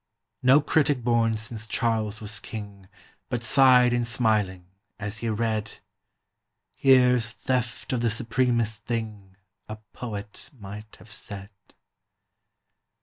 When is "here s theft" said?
6.73-7.93